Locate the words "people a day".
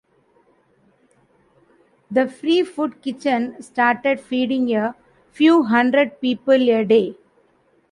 6.21-7.15